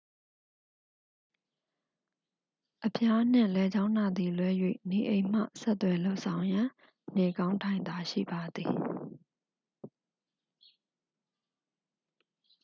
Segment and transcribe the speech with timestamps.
[2.85, 4.49] အဖျားနှင့် လည်ချောင်းနာသည်လွဲ၍
[4.89, 6.67] နေအိမ်မှ ဆက်သွယ်လုပ်ဆောင်ရန်
[7.17, 8.71] နေကောင်းထိုင်သာရှိပါသည်